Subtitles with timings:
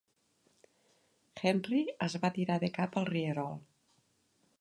[1.49, 3.53] Henry es va tirar de cap al rierol.